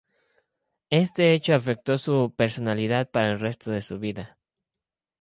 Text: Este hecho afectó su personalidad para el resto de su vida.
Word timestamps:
Este 0.89 1.31
hecho 1.33 1.53
afectó 1.53 1.99
su 1.99 2.33
personalidad 2.35 3.11
para 3.11 3.29
el 3.29 3.39
resto 3.39 3.69
de 3.69 3.83
su 3.83 3.99
vida. 3.99 4.39